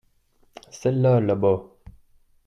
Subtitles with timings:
[0.71, 1.63] Celles-là là-bas.